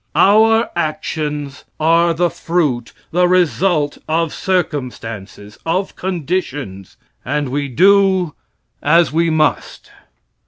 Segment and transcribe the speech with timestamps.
[0.15, 8.33] Our actions are the fruit, the result, of circumstances of conditions and we do
[8.81, 9.91] as we must.